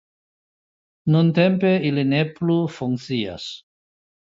[1.15, 3.49] Nuntempe ili ne plu funkcias.